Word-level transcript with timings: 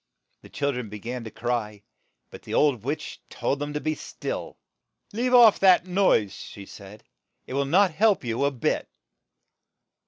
The 0.41 0.49
chil 0.49 0.71
dren 0.71 0.89
be 0.89 0.97
gan 0.97 1.23
to 1.25 1.29
cry, 1.29 1.83
but 2.31 2.41
the 2.41 2.55
old 2.55 2.81
witch 2.83 3.21
told 3.29 3.59
them 3.59 3.71
to 3.73 3.79
be 3.79 3.93
still. 3.93 4.57
''Leave 5.13 5.31
off 5.35 5.59
that 5.59 5.85
noise, 5.85 6.33
she 6.33 6.65
said, 6.65 7.03
"it 7.45 7.53
will 7.53 7.65
not 7.65 7.91
help 7.93 8.23
you 8.23 8.43
a 8.43 8.49
bit." 8.49 8.89